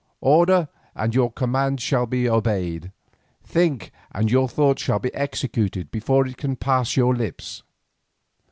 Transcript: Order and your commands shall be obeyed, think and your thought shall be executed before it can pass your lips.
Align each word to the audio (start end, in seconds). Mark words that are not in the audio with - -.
Order 0.25 0.67
and 0.95 1.13
your 1.13 1.31
commands 1.31 1.83
shall 1.83 2.07
be 2.07 2.27
obeyed, 2.27 2.91
think 3.43 3.91
and 4.11 4.31
your 4.31 4.49
thought 4.49 4.79
shall 4.79 4.97
be 4.97 5.13
executed 5.13 5.91
before 5.91 6.25
it 6.25 6.37
can 6.37 6.55
pass 6.55 6.97
your 6.97 7.15
lips. 7.15 7.61